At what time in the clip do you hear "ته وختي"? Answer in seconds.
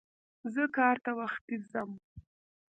1.03-1.55